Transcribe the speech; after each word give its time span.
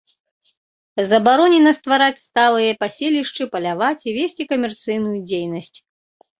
Забаронена 1.09 1.73
ствараць 1.79 2.23
сталыя 2.27 2.71
паселішчы, 2.85 3.43
паляваць 3.53 4.03
і 4.09 4.17
весці 4.19 4.51
камерцыйную 4.55 5.17
дзейнасць. 5.29 5.75